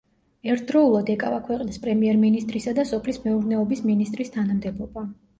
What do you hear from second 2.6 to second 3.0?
და